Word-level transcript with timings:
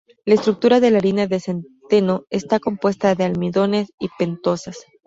La 0.25 0.33
estructura 0.33 0.79
de 0.79 0.89
la 0.89 0.97
harina 0.97 1.27
de 1.27 1.39
centeno 1.39 2.25
está 2.31 2.59
compuesta 2.59 3.13
de 3.13 3.23
almidones 3.23 3.91
y 3.99 4.09
pentosas. 4.17 4.79